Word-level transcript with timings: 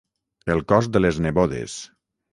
El 0.53 0.63
cos 0.71 0.89
de 0.95 1.03
les 1.05 1.21
nebodes. 1.27 1.77